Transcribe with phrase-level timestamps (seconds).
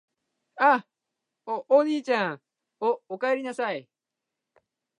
[1.45, 2.41] お、おにいちゃん・・・
[2.79, 3.87] お、おかえりなさい・・・